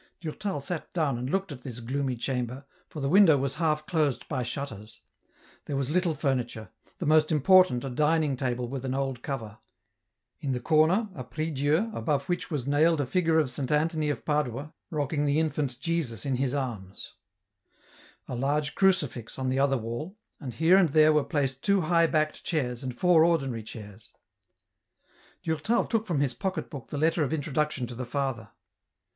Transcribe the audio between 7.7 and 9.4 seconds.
a dining table with an old